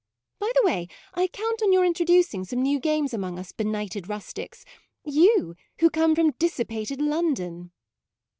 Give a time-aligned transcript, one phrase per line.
[0.39, 4.65] By the way, I count on your introducing some new games among us benighted rustics;
[5.05, 7.69] you who come from dissi pated London."